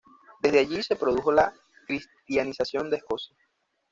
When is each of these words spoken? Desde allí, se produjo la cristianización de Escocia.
Desde 0.41 0.57
allí, 0.57 0.81
se 0.81 0.95
produjo 0.95 1.31
la 1.31 1.53
cristianización 1.85 2.89
de 2.89 2.97
Escocia. 2.97 3.35